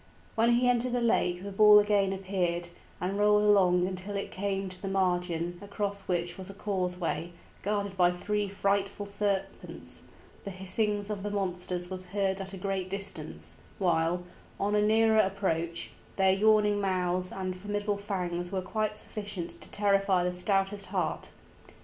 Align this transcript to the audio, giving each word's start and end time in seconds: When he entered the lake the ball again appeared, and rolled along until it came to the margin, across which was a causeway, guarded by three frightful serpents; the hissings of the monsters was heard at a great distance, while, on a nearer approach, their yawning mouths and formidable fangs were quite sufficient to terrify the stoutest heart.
When 0.33 0.53
he 0.53 0.67
entered 0.67 0.93
the 0.93 0.99
lake 1.01 1.43
the 1.43 1.51
ball 1.51 1.77
again 1.77 2.11
appeared, 2.11 2.69
and 2.99 3.19
rolled 3.19 3.43
along 3.43 3.85
until 3.85 4.15
it 4.15 4.31
came 4.31 4.67
to 4.67 4.81
the 4.81 4.87
margin, 4.87 5.59
across 5.61 6.07
which 6.07 6.39
was 6.39 6.49
a 6.49 6.55
causeway, 6.55 7.33
guarded 7.61 7.95
by 7.97 8.09
three 8.09 8.47
frightful 8.49 9.05
serpents; 9.05 10.01
the 10.43 10.49
hissings 10.49 11.11
of 11.11 11.21
the 11.21 11.29
monsters 11.29 11.91
was 11.91 12.05
heard 12.05 12.41
at 12.41 12.51
a 12.51 12.57
great 12.57 12.89
distance, 12.89 13.57
while, 13.77 14.23
on 14.59 14.73
a 14.73 14.81
nearer 14.81 15.19
approach, 15.19 15.91
their 16.15 16.33
yawning 16.33 16.81
mouths 16.81 17.31
and 17.31 17.55
formidable 17.55 17.97
fangs 17.99 18.51
were 18.51 18.63
quite 18.63 18.97
sufficient 18.97 19.51
to 19.51 19.69
terrify 19.69 20.23
the 20.23 20.33
stoutest 20.33 20.87
heart. 20.87 21.29